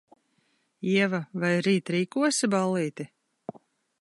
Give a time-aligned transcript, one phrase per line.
[0.93, 3.11] Ieva, vai rīt rīkosi ballīti?